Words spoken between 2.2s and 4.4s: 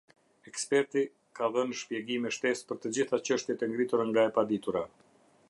shtesë për të gjitha çështjet e ngritura nga e